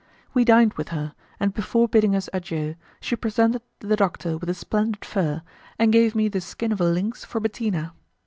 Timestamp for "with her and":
0.73-1.53